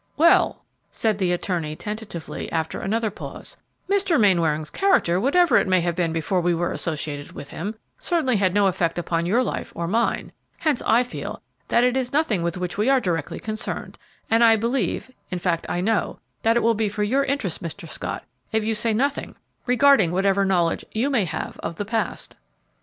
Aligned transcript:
"Well," 0.17 0.65
said 0.89 1.19
the 1.19 1.31
attorney, 1.31 1.75
tentatively, 1.75 2.51
after 2.51 2.81
another 2.81 3.11
pause, 3.11 3.55
"Mr. 3.87 4.19
Mainwaring's 4.19 4.71
character, 4.71 5.19
whatever 5.19 5.57
it 5.57 5.67
may 5.67 5.79
have 5.81 5.95
been 5.95 6.11
before 6.11 6.41
we 6.41 6.55
were 6.55 6.71
associated 6.71 7.33
with 7.33 7.51
him, 7.51 7.75
certainly 7.99 8.37
had 8.37 8.51
no 8.55 8.65
effect 8.65 8.97
upon 8.97 9.27
your 9.27 9.43
life 9.43 9.71
or 9.75 9.87
mine, 9.87 10.31
hence 10.61 10.81
I 10.87 11.03
feel 11.03 11.43
that 11.67 11.83
it 11.83 11.95
is 11.95 12.11
nothing 12.11 12.41
with 12.41 12.57
which 12.57 12.79
we 12.79 12.89
are 12.89 12.99
directly 12.99 13.39
concerned; 13.39 13.99
and 14.27 14.43
I 14.43 14.55
believe, 14.55 15.11
in 15.29 15.37
fact 15.37 15.67
I 15.69 15.81
know, 15.81 16.17
that 16.41 16.57
it 16.57 16.63
will 16.63 16.73
be 16.73 16.89
for 16.89 17.03
your 17.03 17.23
interest, 17.25 17.61
Mr. 17.61 17.87
Scott, 17.87 18.23
if 18.51 18.63
you 18.63 18.73
say 18.73 18.95
nothing 18.95 19.35
regarding 19.67 20.11
whatever 20.11 20.45
knowledge 20.45 20.83
you 20.93 21.11
may 21.11 21.25
have 21.25 21.57
of 21.59 21.75
the 21.75 21.85
past." 21.85 22.33